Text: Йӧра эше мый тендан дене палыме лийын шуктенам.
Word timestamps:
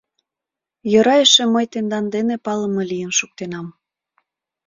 Йӧра 0.91 1.15
эше 1.23 1.43
мый 1.55 1.65
тендан 1.73 2.05
дене 2.15 2.35
палыме 2.45 2.83
лийын 2.91 3.11
шуктенам. 3.19 3.67